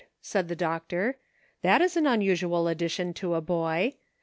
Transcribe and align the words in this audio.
"said 0.19 0.47
the 0.47 0.55
doctor;" 0.55 1.19
that 1.61 1.79
is 1.79 1.95
an 1.95 2.07
unusual 2.07 2.67
addition 2.67 3.13
to 3.13 3.35
a 3.35 3.39
boy. 3.39 3.93